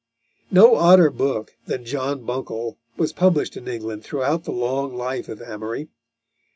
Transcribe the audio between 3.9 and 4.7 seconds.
throughout the